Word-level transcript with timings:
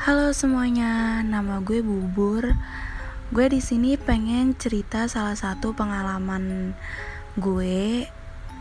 Halo 0.00 0.32
semuanya, 0.32 1.20
nama 1.20 1.60
gue 1.60 1.84
Bubur. 1.84 2.56
Gue 3.36 3.52
di 3.52 3.60
sini 3.60 4.00
pengen 4.00 4.56
cerita 4.56 5.04
salah 5.04 5.36
satu 5.36 5.76
pengalaman 5.76 6.72
gue 7.36 8.08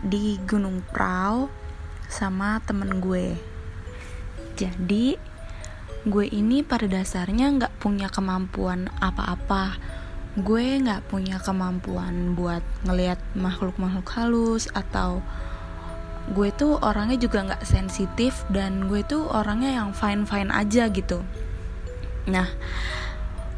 di 0.04 0.36
Gunung 0.44 0.84
Prau 0.92 1.48
sama 2.12 2.60
temen 2.68 3.00
gue. 3.00 3.40
Jadi, 4.60 5.16
gue 6.04 6.26
ini 6.28 6.60
pada 6.60 6.92
dasarnya 6.92 7.56
nggak 7.56 7.80
punya 7.80 8.12
kemampuan 8.12 8.92
apa-apa. 9.00 9.80
Gue 10.36 10.76
nggak 10.84 11.08
punya 11.08 11.40
kemampuan 11.40 12.36
buat 12.36 12.68
ngelihat 12.84 13.24
makhluk-makhluk 13.40 14.12
halus 14.12 14.68
atau 14.76 15.24
gue 16.30 16.50
tuh 16.54 16.78
orangnya 16.82 17.18
juga 17.18 17.46
nggak 17.46 17.66
sensitif 17.66 18.46
dan 18.54 18.86
gue 18.86 19.02
tuh 19.02 19.26
orangnya 19.30 19.82
yang 19.82 19.90
fine 19.92 20.26
fine 20.30 20.54
aja 20.54 20.90
gitu. 20.94 21.26
Nah 22.30 22.50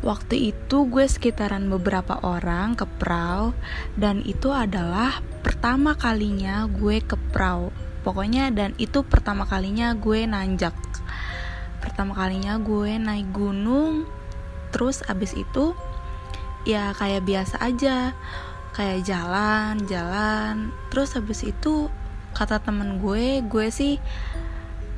waktu 0.02 0.56
itu 0.56 0.90
gue 0.90 1.06
sekitaran 1.06 1.68
beberapa 1.70 2.18
orang 2.26 2.74
ke 2.74 2.88
perahu 2.88 3.54
dan 4.00 4.26
itu 4.26 4.50
adalah 4.50 5.22
pertama 5.44 5.94
kalinya 6.00 6.66
gue 6.72 7.04
ke 7.04 7.20
perahu. 7.36 7.70
Pokoknya 8.02 8.50
dan 8.50 8.74
itu 8.82 9.06
pertama 9.06 9.46
kalinya 9.46 9.94
gue 9.94 10.26
nanjak. 10.26 10.74
Pertama 11.84 12.18
kalinya 12.18 12.58
gue 12.58 12.98
naik 12.98 13.30
gunung 13.30 14.08
terus 14.72 15.04
abis 15.06 15.36
itu 15.36 15.76
ya 16.64 16.96
kayak 16.96 17.28
biasa 17.28 17.60
aja 17.60 18.16
kayak 18.72 19.04
jalan 19.04 19.84
jalan 19.86 20.72
terus 20.88 21.14
habis 21.20 21.44
itu 21.44 21.92
kata 22.32 22.64
temen 22.64 23.00
gue 23.04 23.44
gue 23.44 23.68
sih 23.70 24.00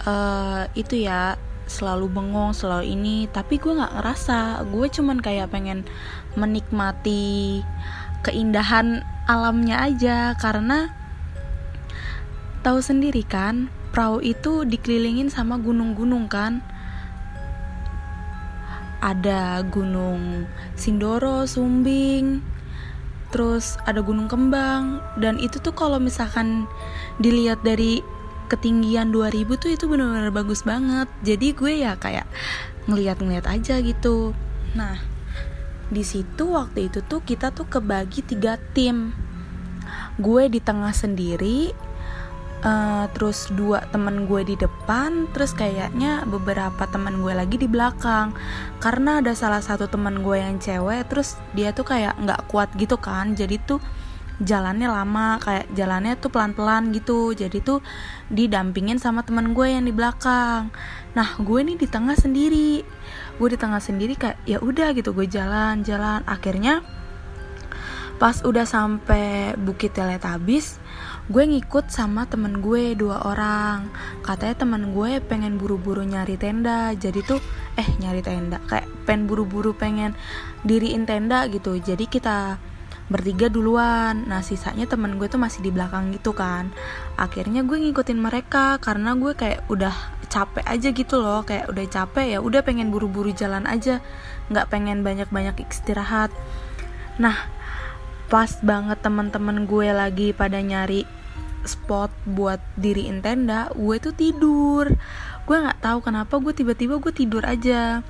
uh, 0.06 0.70
itu 0.78 1.06
ya 1.06 1.38
selalu 1.64 2.12
bengong 2.12 2.52
selalu 2.52 2.94
ini 2.94 3.16
tapi 3.32 3.58
gue 3.58 3.74
nggak 3.74 4.00
ngerasa. 4.00 4.64
Gue 4.70 4.92
cuman 4.92 5.20
kayak 5.24 5.52
pengen 5.52 5.88
menikmati 6.36 7.64
keindahan 8.24 9.04
alamnya 9.28 9.84
aja 9.84 10.36
karena 10.36 10.92
tahu 12.64 12.80
sendiri 12.80 13.24
kan 13.28 13.68
perahu 13.92 14.24
itu 14.24 14.64
dikelilingin 14.68 15.30
sama 15.32 15.60
gunung-gunung 15.60 16.28
kan. 16.28 16.64
Ada 19.04 19.68
gunung 19.68 20.48
Sindoro, 20.80 21.44
Sumbing, 21.44 22.40
terus 23.34 23.82
ada 23.90 24.06
gunung 24.06 24.30
kembang. 24.30 25.02
Dan 25.18 25.42
itu 25.42 25.58
tuh 25.58 25.74
kalau 25.74 25.98
misalkan 25.98 26.70
dilihat 27.18 27.66
dari 27.66 28.06
ketinggian 28.54 29.10
2000 29.10 29.58
tuh 29.58 29.74
itu 29.74 29.90
benar-benar 29.90 30.30
bagus 30.30 30.62
banget. 30.62 31.10
Jadi 31.26 31.58
gue 31.58 31.74
ya 31.82 31.98
kayak 31.98 32.30
ngeliat-ngeliat 32.86 33.50
aja 33.50 33.82
gitu. 33.82 34.38
Nah 34.78 35.02
di 35.90 36.06
situ 36.06 36.54
waktu 36.54 36.94
itu 36.94 37.02
tuh 37.02 37.26
kita 37.26 37.50
tuh 37.50 37.66
kebagi 37.66 38.22
tiga 38.22 38.62
tim. 38.78 39.18
Gue 40.22 40.46
di 40.54 40.62
tengah 40.62 40.94
sendiri 40.94 41.74
uh, 42.64 43.06
terus 43.12 43.52
dua 43.54 43.84
temen 43.92 44.26
gue 44.26 44.42
di 44.48 44.56
depan 44.58 45.28
terus 45.36 45.52
kayaknya 45.54 46.24
beberapa 46.26 46.88
temen 46.90 47.22
gue 47.22 47.34
lagi 47.36 47.60
di 47.60 47.68
belakang. 47.68 48.34
Karena 48.80 49.20
ada 49.20 49.36
salah 49.36 49.62
satu 49.62 49.92
temen 49.92 50.24
gue 50.24 50.40
yang 50.40 50.58
cewek 50.58 51.12
terus 51.12 51.38
dia 51.54 51.76
tuh 51.76 51.86
kayak 51.86 52.18
nggak 52.24 52.50
kuat 52.50 52.72
gitu 52.80 52.96
kan. 52.98 53.36
Jadi 53.36 53.60
tuh 53.62 53.80
jalannya 54.42 54.90
lama 54.90 55.38
kayak 55.38 55.70
jalannya 55.78 56.18
tuh 56.18 56.32
pelan-pelan 56.32 56.90
gitu. 56.96 57.36
Jadi 57.36 57.60
tuh 57.62 57.80
didampingin 58.32 58.98
sama 58.98 59.22
temen 59.22 59.52
gue 59.54 59.68
yang 59.70 59.86
di 59.86 59.94
belakang. 59.94 60.72
Nah 61.14 61.30
gue 61.38 61.60
nih 61.62 61.78
di 61.78 61.88
tengah 61.88 62.16
sendiri. 62.18 62.82
Gue 63.38 63.48
di 63.54 63.60
tengah 63.60 63.84
sendiri 63.84 64.16
kayak 64.16 64.40
ya 64.48 64.58
udah 64.64 64.96
gitu. 64.96 65.12
Gue 65.14 65.28
jalan-jalan. 65.30 66.26
Akhirnya 66.26 66.82
pas 68.22 68.40
udah 68.46 68.64
sampai 68.64 69.58
Bukit 69.60 69.98
Teletabis 69.98 70.80
gue 71.32 71.44
ngikut 71.48 71.88
sama 71.88 72.28
temen 72.28 72.60
gue 72.60 73.00
dua 73.00 73.24
orang. 73.24 73.88
Katanya 74.26 74.56
temen 74.60 74.92
gue 74.92 75.24
pengen 75.24 75.56
buru-buru 75.56 76.04
nyari 76.04 76.36
tenda. 76.36 76.92
Jadi 76.92 77.24
tuh 77.24 77.40
eh 77.80 77.88
nyari 78.04 78.20
tenda. 78.20 78.60
Kayak 78.68 78.92
pengen 79.08 79.32
buru-buru 79.32 79.72
pengen 79.72 80.18
diriin 80.68 81.08
tenda 81.08 81.48
gitu. 81.48 81.80
Jadi 81.80 82.12
kita 82.12 82.60
bertiga 83.08 83.48
duluan. 83.48 84.28
Nah 84.28 84.44
sisanya 84.44 84.84
temen 84.84 85.16
gue 85.16 85.32
tuh 85.32 85.40
masih 85.40 85.64
di 85.64 85.72
belakang 85.72 86.12
gitu 86.12 86.36
kan. 86.36 86.76
Akhirnya 87.16 87.64
gue 87.64 87.80
ngikutin 87.80 88.20
mereka 88.20 88.76
karena 88.84 89.16
gue 89.16 89.32
kayak 89.32 89.64
udah 89.72 89.96
capek 90.28 90.66
aja 90.68 90.90
gitu 90.92 91.24
loh. 91.24 91.48
Kayak 91.48 91.72
udah 91.72 91.86
capek 91.88 92.36
ya 92.36 92.40
udah 92.44 92.68
pengen 92.68 92.92
buru-buru 92.92 93.32
jalan 93.32 93.64
aja. 93.64 94.04
Nggak 94.52 94.68
pengen 94.68 95.08
banyak-banyak 95.08 95.56
istirahat. 95.72 96.36
Nah 97.16 97.53
pas 98.34 98.50
banget 98.66 98.98
teman-teman 98.98 99.70
gue 99.70 99.94
lagi 99.94 100.34
pada 100.34 100.58
nyari 100.58 101.06
spot 101.70 102.10
buat 102.26 102.58
diriin 102.82 103.22
tenda 103.22 103.70
gue 103.78 104.02
tuh 104.02 104.10
tidur. 104.10 104.90
Gue 105.46 105.58
nggak 105.62 105.86
tahu 105.86 106.02
kenapa 106.02 106.42
gue 106.42 106.50
tiba-tiba 106.50 106.98
gue 106.98 107.14
tidur 107.14 107.46
aja. 107.46 108.02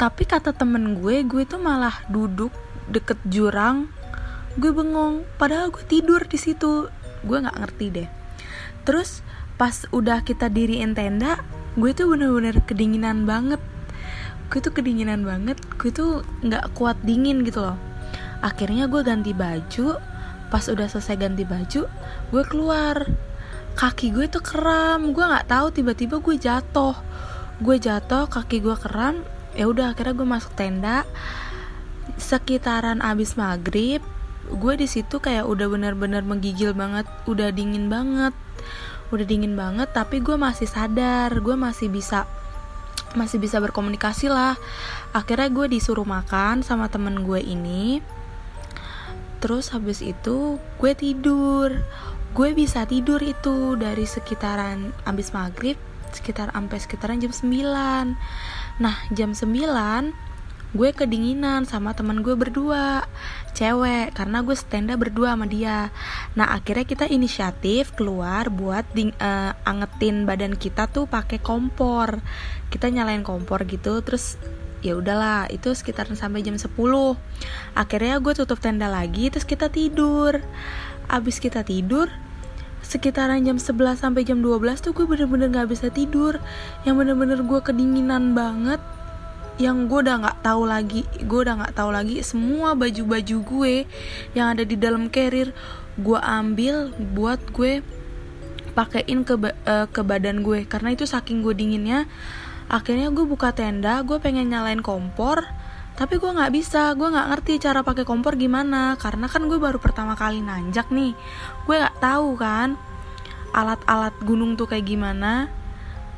Tapi 0.00 0.24
kata 0.24 0.56
temen 0.56 1.04
gue 1.04 1.20
gue 1.20 1.44
tuh 1.44 1.60
malah 1.60 2.00
duduk 2.08 2.48
deket 2.88 3.20
jurang. 3.28 3.92
Gue 4.56 4.72
bengong 4.72 5.28
padahal 5.36 5.68
gue 5.68 5.84
tidur 5.84 6.24
di 6.24 6.40
situ. 6.40 6.88
Gue 7.28 7.36
nggak 7.44 7.60
ngerti 7.60 7.86
deh. 7.92 8.08
Terus 8.88 9.20
pas 9.60 9.84
udah 9.92 10.24
kita 10.24 10.48
diriin 10.48 10.96
tenda 10.96 11.44
gue 11.76 11.92
tuh 11.92 12.08
bener-bener 12.08 12.56
kedinginan 12.64 13.28
banget. 13.28 13.60
Gue 14.48 14.64
tuh 14.64 14.72
kedinginan 14.72 15.28
banget 15.28 15.60
gue 15.76 15.92
tuh 15.92 16.24
nggak 16.40 16.72
kuat 16.72 16.96
dingin 17.04 17.44
gitu 17.44 17.60
loh 17.60 17.76
akhirnya 18.44 18.84
gue 18.84 19.00
ganti 19.00 19.32
baju. 19.32 19.96
Pas 20.52 20.64
udah 20.68 20.86
selesai 20.86 21.16
ganti 21.16 21.48
baju 21.48 21.88
gue 22.30 22.42
keluar. 22.44 23.08
Kaki 23.74 24.14
gue 24.14 24.28
tuh 24.28 24.44
kram 24.44 25.16
gue 25.16 25.24
nggak 25.24 25.48
tahu 25.48 25.66
tiba-tiba 25.72 26.20
gue 26.20 26.36
jatuh. 26.36 26.94
Gue 27.58 27.80
jatuh 27.80 28.28
kaki 28.28 28.60
gue 28.60 28.76
kram 28.76 29.24
ya 29.56 29.64
udah 29.66 29.96
akhirnya 29.96 30.14
gue 30.14 30.28
masuk 30.28 30.52
tenda. 30.54 31.08
Sekitaran 32.20 33.00
abis 33.00 33.34
maghrib 33.40 34.04
gue 34.44 34.74
di 34.76 34.84
situ 34.84 35.24
kayak 35.24 35.48
udah 35.48 35.66
bener-bener 35.72 36.20
menggigil 36.22 36.76
banget. 36.76 37.08
Udah 37.24 37.50
dingin 37.50 37.88
banget. 37.88 38.36
Udah 39.10 39.24
dingin 39.26 39.56
banget 39.56 39.90
tapi 39.90 40.20
gue 40.20 40.36
masih 40.38 40.68
sadar. 40.68 41.34
Gue 41.40 41.56
masih 41.58 41.90
bisa 41.90 42.28
masih 43.18 43.42
bisa 43.42 43.58
berkomunikasi 43.58 44.30
lah. 44.30 44.54
Akhirnya 45.10 45.50
gue 45.50 45.66
disuruh 45.66 46.06
makan 46.06 46.62
sama 46.62 46.86
temen 46.86 47.26
gue 47.26 47.42
ini 47.42 47.98
terus 49.42 49.72
habis 49.74 50.00
itu 50.00 50.56
gue 50.80 50.92
tidur. 50.96 51.70
Gue 52.34 52.50
bisa 52.50 52.82
tidur 52.88 53.22
itu 53.22 53.78
dari 53.78 54.08
sekitaran 54.08 54.90
abis 55.06 55.30
maghrib 55.30 55.78
sekitar 56.14 56.54
sampai 56.54 56.78
sekitaran 56.78 57.18
jam 57.18 57.34
9 57.34 58.14
nah 58.78 58.96
jam 59.10 59.34
9 59.34 59.50
gue 60.74 60.90
kedinginan 60.90 61.62
sama 61.70 61.94
teman 61.94 62.26
gue 62.26 62.34
berdua. 62.34 63.06
Cewek 63.54 64.10
karena 64.10 64.42
gue 64.42 64.58
stenda 64.58 64.98
berdua 64.98 65.38
sama 65.38 65.46
dia. 65.46 65.94
Nah 66.34 66.50
akhirnya 66.50 66.82
kita 66.82 67.06
inisiatif 67.06 67.94
keluar 67.94 68.50
buat 68.50 68.82
ding, 68.90 69.14
uh, 69.22 69.54
angetin 69.62 70.26
badan 70.26 70.58
kita 70.58 70.90
tuh 70.90 71.06
pakai 71.06 71.38
kompor. 71.38 72.18
Kita 72.74 72.90
nyalain 72.90 73.22
kompor 73.22 73.62
gitu 73.70 74.02
terus 74.02 74.34
ya 74.84 75.00
udahlah 75.00 75.48
itu 75.48 75.72
sekitar 75.72 76.04
sampai 76.12 76.44
jam 76.44 76.60
10 76.60 76.68
akhirnya 77.72 78.20
gue 78.20 78.32
tutup 78.36 78.60
tenda 78.60 78.92
lagi 78.92 79.32
terus 79.32 79.48
kita 79.48 79.72
tidur. 79.72 80.44
Abis 81.08 81.40
kita 81.40 81.64
tidur 81.64 82.12
sekitaran 82.84 83.40
jam 83.40 83.56
11 83.56 83.96
sampai 83.96 84.28
jam 84.28 84.44
12 84.44 84.84
tuh 84.84 84.92
gue 84.92 85.08
bener-bener 85.08 85.48
gak 85.48 85.72
bisa 85.72 85.88
tidur. 85.88 86.36
Yang 86.84 86.94
bener-bener 87.00 87.40
gue 87.40 87.60
kedinginan 87.64 88.36
banget 88.36 88.78
yang 89.56 89.86
gue 89.86 90.02
udah 90.02 90.18
nggak 90.18 90.38
tahu 90.42 90.66
lagi 90.66 91.06
gue 91.22 91.40
udah 91.46 91.54
nggak 91.62 91.78
tahu 91.78 91.94
lagi 91.94 92.18
semua 92.26 92.74
baju-baju 92.74 93.36
gue 93.38 93.74
yang 94.34 94.50
ada 94.50 94.66
di 94.66 94.74
dalam 94.74 95.06
carrier 95.06 95.54
gue 95.94 96.18
ambil 96.18 96.90
buat 97.14 97.38
gue 97.54 97.86
pakein 98.74 99.22
ke 99.22 99.38
uh, 99.38 99.86
ke 99.88 100.02
badan 100.02 100.42
gue. 100.42 100.66
Karena 100.66 100.92
itu 100.92 101.06
saking 101.06 101.40
gue 101.40 101.54
dinginnya 101.54 102.10
akhirnya 102.74 103.14
gue 103.14 103.22
buka 103.22 103.54
tenda 103.54 104.02
gue 104.02 104.18
pengen 104.18 104.50
nyalain 104.50 104.82
kompor 104.82 105.46
tapi 105.94 106.18
gue 106.18 106.26
nggak 106.26 106.52
bisa. 106.54 106.90
Gue 106.98 107.08
nggak 107.10 107.28
ngerti 107.30 107.52
cara 107.62 107.86
pakai 107.86 108.02
kompor 108.02 108.34
gimana 108.34 108.98
karena 108.98 109.30
kan 109.30 109.46
gue 109.46 109.58
baru 109.62 109.78
pertama 109.78 110.18
kali 110.18 110.42
nanjak 110.42 110.90
nih. 110.90 111.14
Gue 111.66 111.76
nggak 111.78 112.02
tahu 112.02 112.34
kan 112.34 112.74
alat-alat 113.54 114.14
gunung 114.26 114.58
tuh 114.58 114.66
kayak 114.66 114.90
gimana. 114.90 115.46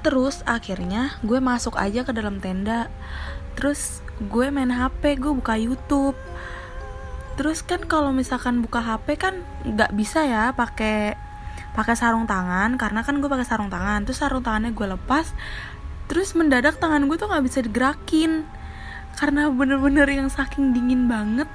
Terus 0.00 0.40
akhirnya 0.48 1.20
gue 1.20 1.38
masuk 1.44 1.76
aja 1.76 2.08
ke 2.08 2.12
dalam 2.16 2.40
tenda. 2.40 2.88
Terus 3.56 4.00
gue 4.16 4.48
main 4.48 4.72
hp 4.72 5.20
gue 5.20 5.32
buka 5.36 5.60
youtube. 5.60 6.16
Terus 7.36 7.60
kan 7.60 7.84
kalau 7.84 8.16
misalkan 8.16 8.64
buka 8.64 8.80
hp 8.80 9.06
kan 9.20 9.44
nggak 9.68 9.92
bisa 9.92 10.24
ya 10.24 10.56
pakai 10.56 11.20
pakai 11.76 11.92
sarung 11.92 12.24
tangan 12.24 12.80
karena 12.80 13.04
kan 13.04 13.20
gue 13.20 13.28
pakai 13.28 13.44
sarung 13.44 13.68
tangan. 13.68 14.08
Terus 14.08 14.24
sarung 14.24 14.40
tangannya 14.40 14.72
gue 14.72 14.88
lepas 14.96 15.36
terus 16.06 16.34
mendadak 16.38 16.78
tangan 16.78 17.06
gue 17.10 17.16
tuh 17.18 17.28
nggak 17.30 17.44
bisa 17.46 17.58
digerakin. 17.62 18.46
Karena 19.16 19.48
bener-bener 19.48 20.04
yang 20.12 20.28
saking 20.28 20.76
dingin 20.76 21.08
banget 21.08 21.48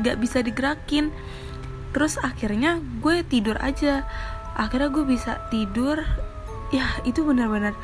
gak 0.00 0.16
bisa 0.16 0.40
digerakin. 0.40 1.12
Terus 1.92 2.16
akhirnya 2.16 2.80
gue 3.04 3.20
tidur 3.28 3.60
aja. 3.60 4.08
Akhirnya 4.56 4.88
gue 4.88 5.04
bisa 5.04 5.36
tidur. 5.52 6.00
Ya 6.72 6.88
itu 7.04 7.24
bener-bener 7.24 7.76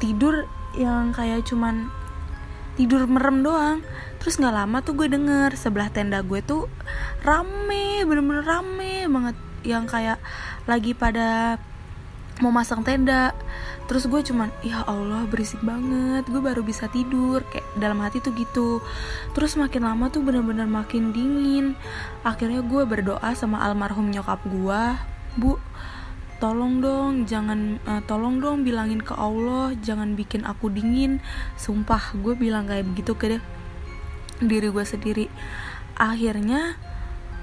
tidur 0.00 0.48
yang 0.74 1.12
kayak 1.12 1.44
cuman 1.44 1.92
tidur 2.80 3.04
merem 3.04 3.44
doang. 3.44 3.84
Terus 4.24 4.40
nggak 4.40 4.56
lama 4.56 4.80
tuh 4.80 4.96
gue 4.96 5.08
denger 5.12 5.52
sebelah 5.60 5.92
tenda 5.92 6.24
gue 6.24 6.40
tuh 6.40 6.64
rame 7.20 8.08
bener-bener 8.08 8.44
rame 8.44 9.04
banget. 9.04 9.36
Yang 9.64 9.84
kayak 9.92 10.18
lagi 10.64 10.96
pada 10.96 11.60
mau 12.44 12.52
masang 12.52 12.84
tenda. 12.84 13.32
Terus 13.88 14.04
gue 14.04 14.20
cuman 14.20 14.52
ya 14.60 14.84
Allah 14.84 15.24
berisik 15.24 15.64
banget. 15.64 16.28
Gue 16.28 16.44
baru 16.44 16.60
bisa 16.60 16.92
tidur. 16.92 17.40
Kayak 17.48 17.64
dalam 17.80 18.04
hati 18.04 18.20
tuh 18.20 18.36
gitu. 18.36 18.84
Terus 19.32 19.56
makin 19.56 19.88
lama 19.88 20.12
tuh 20.12 20.20
bener-bener 20.20 20.68
makin 20.68 21.16
dingin. 21.16 21.72
Akhirnya 22.20 22.60
gue 22.60 22.84
berdoa 22.84 23.32
sama 23.32 23.64
almarhum 23.64 24.12
nyokap 24.12 24.44
gue 24.44 24.82
bu 25.34 25.58
tolong 26.38 26.78
dong 26.78 27.26
jangan 27.26 27.82
uh, 27.88 27.98
tolong 28.06 28.38
dong 28.38 28.62
bilangin 28.62 29.02
ke 29.02 29.16
Allah 29.16 29.72
jangan 29.80 30.12
bikin 30.12 30.44
aku 30.44 30.68
dingin. 30.68 31.24
Sumpah 31.56 32.12
gue 32.20 32.36
bilang 32.36 32.68
kayak 32.68 32.84
begitu 32.84 33.16
ke 33.16 33.36
deh 33.36 33.42
diri 34.44 34.68
gue 34.68 34.84
sendiri. 34.84 35.26
Akhirnya 35.96 36.76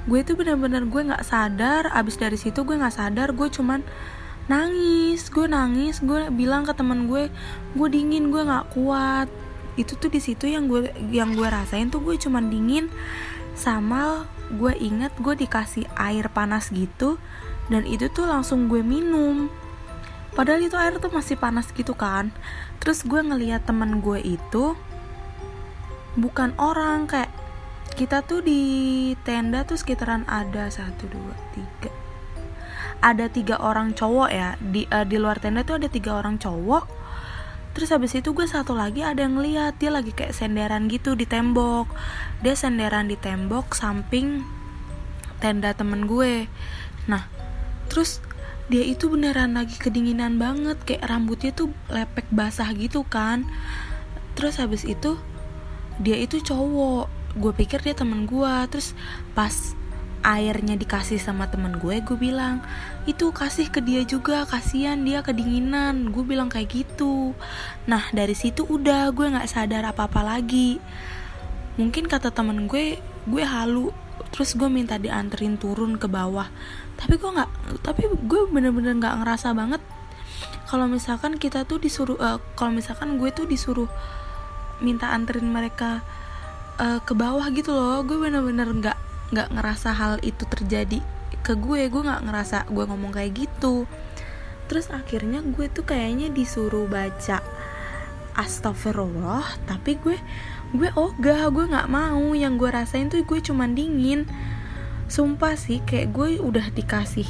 gue 0.06 0.19
tuh 0.25 0.38
bener-bener 0.38 0.86
gue 0.86 1.01
nggak 1.01 1.25
sadar. 1.25 1.89
Abis 1.89 2.21
dari 2.21 2.38
situ 2.38 2.62
gue 2.62 2.77
nggak 2.77 2.94
sadar 2.94 3.33
gue 3.33 3.48
cuman 3.50 3.81
nangis 4.51 5.31
gue 5.31 5.48
nangis 5.48 6.03
gue 6.03 6.27
bilang 6.36 6.68
ke 6.68 6.75
temen 6.75 7.07
gue 7.07 7.31
gue 7.80 7.88
dingin 7.88 8.27
gue 8.27 8.44
nggak 8.44 8.75
kuat. 8.75 9.31
Itu 9.80 9.95
tuh 9.95 10.12
di 10.12 10.19
situ 10.19 10.51
yang 10.51 10.68
gue 10.68 10.92
yang 11.15 11.31
gue 11.31 11.48
rasain 11.48 11.88
tuh 11.88 12.03
gue 12.03 12.19
cuman 12.19 12.51
dingin 12.51 12.92
sama 13.56 14.27
gue 14.51 14.75
inget 14.75 15.15
gue 15.24 15.31
dikasih 15.39 15.88
air 15.95 16.27
panas 16.27 16.68
gitu 16.75 17.15
dan 17.71 17.88
itu 17.88 18.12
tuh 18.12 18.27
langsung 18.27 18.68
gue 18.68 18.83
minum. 18.83 19.48
Padahal 20.36 20.59
itu 20.63 20.75
air 20.75 21.00
tuh 21.00 21.12
masih 21.12 21.39
panas 21.39 21.71
gitu 21.71 21.95
kan. 21.95 22.36
Terus 22.83 23.07
gue 23.07 23.24
ngeliat 23.24 23.63
temen 23.63 24.03
gue 24.03 24.19
itu 24.19 24.75
bukan 26.19 26.51
orang 26.59 27.07
kayak 27.07 27.31
kita 27.95 28.24
tuh 28.24 28.44
di 28.44 29.13
tenda 29.24 29.63
tuh 29.63 29.80
sekitaran 29.80 30.27
ada 30.27 30.68
satu 30.68 31.07
dua 31.07 31.36
tiga 31.56 32.00
ada 33.01 33.27
tiga 33.27 33.57
orang 33.59 33.98
cowok 33.98 34.30
ya. 34.30 34.56
Di 34.62 34.86
uh, 34.88 35.03
di 35.03 35.18
luar 35.18 35.42
tenda 35.42 35.65
tuh 35.65 35.81
ada 35.81 35.89
tiga 35.89 36.21
orang 36.21 36.38
cowok. 36.38 36.86
Terus 37.71 37.89
habis 37.95 38.12
itu 38.13 38.36
gue 38.36 38.44
satu 38.44 38.75
lagi 38.75 39.00
ada 39.00 39.24
yang 39.24 39.39
lihat 39.39 39.80
dia 39.80 39.89
lagi 39.89 40.12
kayak 40.12 40.36
senderan 40.36 40.88
gitu 40.88 41.18
di 41.18 41.25
tembok. 41.25 41.89
Dia 42.44 42.53
senderan 42.53 43.09
di 43.09 43.18
tembok 43.18 43.74
samping 43.74 44.45
tenda 45.42 45.74
temen 45.74 46.06
gue. 46.06 46.45
Nah 47.09 47.25
terus 47.88 48.21
dia 48.71 48.88
itu 48.88 49.12
beneran 49.12 49.56
lagi 49.56 49.80
kedinginan 49.80 50.36
banget. 50.36 50.77
Kayak 50.83 51.09
rambutnya 51.09 51.51
tuh 51.56 51.71
lepek 51.89 52.27
basah 52.31 52.69
gitu 52.75 53.07
kan. 53.07 53.48
Terus 54.36 54.59
habis 54.59 54.83
itu 54.83 55.15
dia 55.98 56.19
itu 56.19 56.44
cowok. 56.44 57.07
Gue 57.39 57.56
pikir 57.56 57.80
dia 57.81 57.95
temen 57.95 58.27
gue. 58.27 58.56
Terus 58.68 58.92
pas 59.31 59.80
airnya 60.22 60.78
dikasih 60.78 61.18
sama 61.18 61.50
temen 61.50 61.78
gue 61.82 62.02
gue 62.02 62.18
bilang 62.18 62.62
itu 63.10 63.34
kasih 63.34 63.74
ke 63.74 63.82
dia 63.82 64.06
juga 64.06 64.46
kasihan 64.46 65.02
dia 65.02 65.26
kedinginan. 65.26 66.14
Gue 66.14 66.24
bilang 66.26 66.48
kayak 66.48 66.70
gitu. 66.70 67.34
Nah 67.90 68.10
dari 68.14 68.38
situ 68.38 68.66
udah 68.66 69.10
gue 69.12 69.34
nggak 69.34 69.50
sadar 69.50 69.84
apa 69.90 70.06
apa 70.06 70.22
lagi. 70.22 70.78
Mungkin 71.82 72.06
kata 72.06 72.30
temen 72.30 72.70
gue 72.70 73.02
gue 73.26 73.44
halu. 73.44 73.90
Terus 74.32 74.54
gue 74.54 74.70
minta 74.70 75.02
dianterin 75.02 75.58
turun 75.58 75.98
ke 75.98 76.06
bawah. 76.06 76.48
Tapi 76.96 77.18
gue 77.18 77.32
nggak 77.34 77.50
tapi 77.82 78.06
gue 78.08 78.42
bener-bener 78.50 78.98
nggak 78.98 79.26
ngerasa 79.26 79.58
banget. 79.58 79.82
Kalau 80.70 80.88
misalkan 80.88 81.36
kita 81.36 81.68
tuh 81.68 81.82
disuruh 81.82 82.16
uh, 82.22 82.40
kalau 82.56 82.72
misalkan 82.72 83.20
gue 83.20 83.30
tuh 83.34 83.50
disuruh 83.50 83.92
minta 84.82 85.14
anterin 85.14 85.50
mereka 85.50 86.02
uh, 86.82 87.00
ke 87.06 87.14
bawah 87.14 87.46
gitu 87.54 87.72
loh 87.72 88.02
gue 88.02 88.18
bener-bener 88.18 88.66
nggak 88.66 88.98
nggak 89.31 89.50
ngerasa 89.56 89.95
hal 89.95 90.19
itu 90.22 90.44
terjadi 90.48 91.00
ke 91.42 91.56
gue. 91.56 91.88
Gue 91.88 92.01
nggak 92.04 92.24
ngerasa 92.28 92.57
gue 92.68 92.83
ngomong 92.86 93.12
kayak 93.16 93.48
gitu. 93.48 93.88
Terus 94.68 94.88
akhirnya 94.92 95.44
gue 95.44 95.68
tuh 95.68 95.83
kayaknya 95.83 96.31
disuruh 96.31 96.88
baca 96.88 97.44
astagfirullah 98.31 99.44
tapi 99.68 100.00
gue 100.00 100.16
gue 100.75 100.89
ogah. 100.95 101.48
Gue 101.51 101.66
nggak 101.68 101.89
mau. 101.92 102.36
Yang 102.36 102.54
gue 102.60 102.69
rasain 102.72 103.07
tuh 103.07 103.24
gue 103.24 103.39
cuman 103.39 103.75
dingin. 103.75 104.28
Sumpah 105.12 105.60
sih 105.60 105.84
kayak 105.84 106.16
gue 106.16 106.39
udah 106.39 106.72
dikasih 106.72 107.27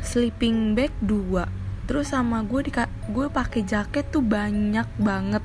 sleeping 0.00 0.72
bag 0.72 0.92
dua. 1.04 1.48
Terus 1.88 2.12
sama 2.12 2.44
gue 2.44 2.68
di 2.68 2.72
gue 3.08 3.26
pakai 3.32 3.64
jaket 3.64 4.12
tuh 4.12 4.24
banyak 4.24 4.88
banget. 5.00 5.44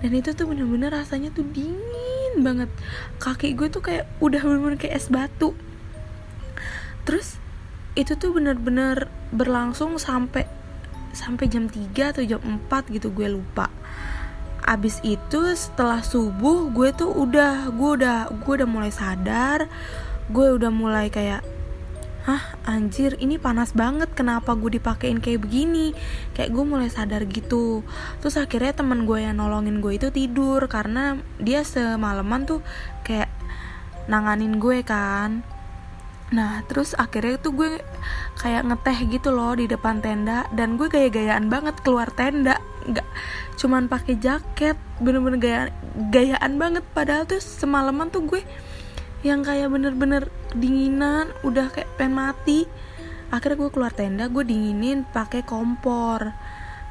Dan 0.00 0.16
itu 0.16 0.32
tuh 0.32 0.48
bener-bener 0.48 0.88
rasanya 0.88 1.28
tuh 1.32 1.44
dingin 1.44 1.99
dingin 2.30 2.46
banget. 2.46 2.70
Kaki 3.18 3.58
gue 3.58 3.66
tuh 3.66 3.82
kayak 3.82 4.06
udah 4.22 4.38
bener-bener 4.38 4.78
kayak 4.78 4.94
es 4.94 5.10
batu. 5.10 5.58
Terus 7.02 7.42
itu 7.98 8.14
tuh 8.14 8.30
bener-bener 8.30 9.10
berlangsung 9.34 9.98
sampai 9.98 10.46
sampai 11.10 11.50
jam 11.50 11.66
3 11.66 12.14
atau 12.14 12.22
jam 12.22 12.38
4 12.38 12.94
gitu 12.94 13.10
gue 13.10 13.26
lupa. 13.26 13.66
Abis 14.62 15.02
itu 15.02 15.42
setelah 15.58 16.06
subuh 16.06 16.70
gue 16.70 16.94
tuh 16.94 17.10
udah 17.10 17.74
gue 17.74 17.90
udah 17.98 18.30
gue 18.30 18.52
udah 18.62 18.68
mulai 18.70 18.94
sadar. 18.94 19.66
Gue 20.30 20.54
udah 20.54 20.70
mulai 20.70 21.10
kayak 21.10 21.42
hah 22.28 22.42
anjir 22.68 23.16
ini 23.16 23.40
panas 23.40 23.72
banget 23.72 24.12
kenapa 24.12 24.52
gue 24.52 24.76
dipakein 24.76 25.24
kayak 25.24 25.44
begini? 25.44 25.96
Kayak 26.36 26.52
gue 26.52 26.64
mulai 26.64 26.88
sadar 26.92 27.24
gitu. 27.24 27.80
Terus 28.20 28.36
akhirnya 28.36 28.76
teman 28.76 29.08
gue 29.08 29.24
yang 29.24 29.40
nolongin 29.40 29.80
gue 29.80 29.96
itu 29.96 30.12
tidur 30.12 30.60
karena 30.68 31.16
dia 31.40 31.64
semalaman 31.64 32.44
tuh 32.44 32.60
kayak 33.06 33.32
nanganin 34.06 34.60
gue 34.60 34.84
kan. 34.84 35.40
Nah 36.30 36.62
terus 36.68 36.94
akhirnya 36.94 37.40
tuh 37.40 37.52
gue 37.56 37.70
kayak 38.38 38.62
ngeteh 38.68 38.98
gitu 39.10 39.34
loh 39.34 39.58
di 39.58 39.66
depan 39.66 39.98
tenda 39.98 40.46
Dan 40.54 40.78
gue 40.78 40.86
gaya-gayaan 40.86 41.48
banget 41.48 41.80
keluar 41.80 42.12
tenda. 42.12 42.60
Nggak 42.84 43.08
cuman 43.60 43.92
pakai 43.92 44.16
jaket 44.16 44.76
Bener-bener 45.00 45.40
gaya, 45.40 45.60
gayaan 46.12 46.60
banget. 46.60 46.84
Padahal 46.92 47.24
tuh 47.24 47.40
semalaman 47.40 48.12
tuh 48.12 48.28
gue 48.28 48.44
yang 49.20 49.44
kayak 49.44 49.68
bener-bener 49.68 50.32
dinginan 50.56 51.28
udah 51.44 51.68
kayak 51.68 51.90
pengen 52.00 52.16
mati. 52.16 52.64
Akhirnya 53.30 53.66
gue 53.66 53.70
keluar 53.70 53.92
tenda 53.94 54.26
gue 54.26 54.42
dinginin 54.42 55.06
pakai 55.06 55.44
kompor. 55.44 56.34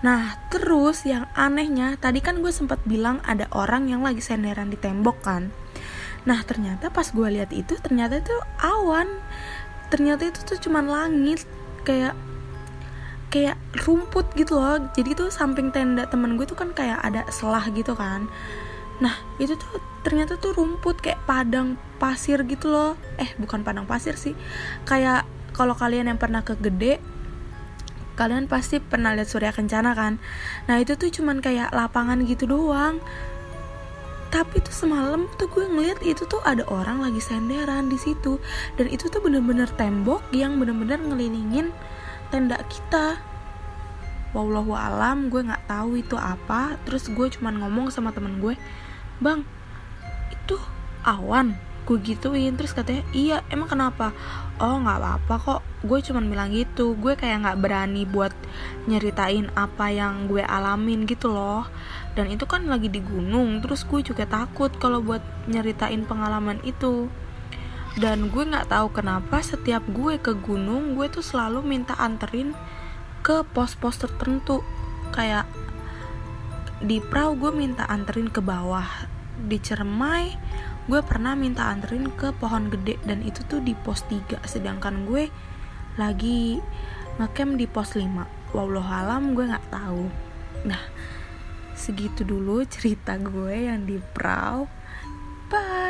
Nah 0.05 0.39
terus 0.47 1.03
yang 1.03 1.27
anehnya 1.35 1.99
tadi 1.99 2.23
kan 2.23 2.39
gue 2.39 2.53
sempat 2.53 2.79
bilang 2.87 3.19
ada 3.27 3.49
orang 3.51 3.91
yang 3.91 4.05
lagi 4.05 4.23
senderan 4.23 4.71
di 4.71 4.77
tembok 4.79 5.17
kan. 5.19 5.51
Nah 6.23 6.39
ternyata 6.45 6.93
pas 6.93 7.09
gue 7.11 7.27
lihat 7.27 7.51
itu 7.51 7.75
ternyata 7.81 8.21
itu 8.21 8.35
awan. 8.61 9.09
Ternyata 9.89 10.29
itu 10.29 10.39
tuh 10.45 10.57
cuman 10.69 10.85
langit 10.85 11.43
kayak 11.83 12.13
kayak 13.33 13.57
rumput 13.83 14.31
gitu 14.37 14.55
loh. 14.55 14.79
Jadi 14.93 15.17
tuh 15.17 15.29
samping 15.33 15.73
tenda 15.73 16.05
temen 16.07 16.37
gue 16.37 16.45
tuh 16.47 16.55
kan 16.55 16.71
kayak 16.71 17.01
ada 17.03 17.25
selah 17.33 17.65
gitu 17.73 17.97
kan 17.97 18.29
nah 18.99 19.15
itu 19.39 19.55
tuh 19.55 19.79
ternyata 20.03 20.35
tuh 20.39 20.55
rumput 20.55 20.99
kayak 21.03 21.19
padang 21.27 21.75
pasir 21.99 22.43
gitu 22.47 22.71
loh. 22.71 22.95
Eh 23.19 23.35
bukan 23.35 23.63
padang 23.63 23.83
pasir 23.83 24.15
sih. 24.15 24.35
Kayak 24.87 25.27
kalau 25.51 25.75
kalian 25.75 26.07
yang 26.07 26.19
pernah 26.19 26.43
ke 26.43 26.55
gede 26.55 26.99
kalian 28.19 28.51
pasti 28.51 28.83
pernah 28.83 29.15
lihat 29.15 29.31
surya 29.31 29.55
kencana 29.55 29.95
kan? 29.95 30.19
Nah 30.67 30.75
itu 30.83 30.99
tuh 30.99 31.07
cuman 31.07 31.39
kayak 31.39 31.71
lapangan 31.71 32.19
gitu 32.27 32.51
doang. 32.51 32.99
Tapi 34.29 34.59
tuh 34.59 34.75
semalam 34.75 35.25
tuh 35.39 35.47
gue 35.47 35.65
ngeliat 35.65 36.03
itu 36.03 36.27
tuh 36.27 36.43
ada 36.43 36.67
orang 36.67 36.99
lagi 36.99 37.23
senderan 37.23 37.87
di 37.87 37.95
situ. 37.95 38.37
Dan 38.75 38.91
itu 38.91 39.07
tuh 39.07 39.23
bener-bener 39.23 39.71
tembok 39.79 40.21
yang 40.35 40.59
bener-bener 40.59 40.99
ngelilingin 40.99 41.71
tenda 42.27 42.59
kita. 42.67 43.23
Wallahu 44.35 44.75
alam 44.77 45.31
gue 45.31 45.39
nggak 45.39 45.65
tahu 45.71 46.03
itu 46.03 46.19
apa. 46.19 46.75
Terus 46.83 47.07
gue 47.07 47.27
cuman 47.39 47.63
ngomong 47.63 47.87
sama 47.87 48.11
temen 48.11 48.43
gue 48.43 48.59
bang 49.19 49.43
itu 50.33 50.57
awan. 51.03 51.55
Gue 51.87 51.97
gituin 52.05 52.53
terus 52.53 52.77
katanya 52.77 53.01
iya 53.17 53.41
emang 53.49 53.65
kenapa? 53.65 54.13
Oh 54.61 54.77
nggak 54.77 54.99
apa-apa 55.01 55.35
kok. 55.41 55.61
Gue 55.81 56.05
cuman 56.05 56.29
bilang 56.29 56.53
gitu. 56.53 56.93
Gue 56.93 57.17
kayak 57.17 57.41
nggak 57.41 57.59
berani 57.65 58.05
buat 58.05 58.29
nyeritain 58.85 59.49
apa 59.57 59.89
yang 59.89 60.29
gue 60.29 60.45
alamin 60.45 61.09
gitu 61.09 61.33
loh. 61.33 61.65
Dan 62.13 62.29
itu 62.29 62.45
kan 62.45 62.69
lagi 62.69 62.93
di 62.93 63.01
gunung 63.01 63.57
terus 63.65 63.87
gue 63.89 64.05
juga 64.05 64.29
takut 64.29 64.69
kalau 64.77 65.01
buat 65.01 65.23
nyeritain 65.49 66.05
pengalaman 66.05 66.61
itu. 66.61 67.09
Dan 67.97 68.29
gue 68.29 68.43
nggak 68.45 68.69
tahu 68.69 68.93
kenapa 68.93 69.41
setiap 69.41 69.81
gue 69.89 70.21
ke 70.21 70.37
gunung 70.37 70.93
gue 70.93 71.09
tuh 71.09 71.25
selalu 71.25 71.65
minta 71.65 71.97
anterin 71.97 72.53
ke 73.25 73.41
pos-pos 73.49 73.97
tertentu. 73.97 74.61
Kayak 75.09 75.49
di 76.79 77.03
perahu 77.03 77.35
gue 77.35 77.51
minta 77.51 77.83
anterin 77.87 78.31
ke 78.31 78.39
bawah. 78.39 78.87
Di 79.39 79.55
Cermai 79.59 80.35
gue 80.89 80.99
pernah 81.05 81.37
minta 81.37 81.69
anterin 81.69 82.09
ke 82.11 82.33
pohon 82.35 82.67
gede 82.73 82.97
dan 83.05 83.21
itu 83.21 83.45
tuh 83.45 83.61
di 83.61 83.77
pos 83.77 84.03
3 84.09 84.41
sedangkan 84.43 85.05
gue 85.05 85.29
lagi 86.01 86.57
ngecamp 87.21 87.59
di 87.59 87.69
pos 87.69 87.93
5 87.93 88.55
wallahualam 88.55 89.37
gue 89.37 89.45
nggak 89.47 89.69
tahu. 89.69 90.07
Nah 90.67 90.81
segitu 91.77 92.27
dulu 92.27 92.65
cerita 92.67 93.15
gue 93.15 93.69
yang 93.69 93.87
di 93.87 93.99
perahu. 93.99 94.67
Bye 95.49 95.88